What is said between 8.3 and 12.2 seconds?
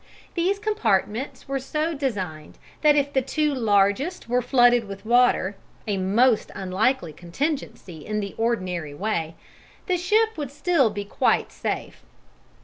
ordinary way the ship would still be quite safe.